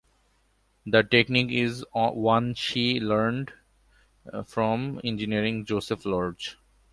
The 0.87 1.03
technique 1.03 1.51
is 1.51 1.85
one 1.93 2.55
she 2.55 2.99
learned 2.99 3.53
from 4.47 4.99
engineer 5.03 5.61
Joseph 5.61 6.05
Lorge. 6.07 6.55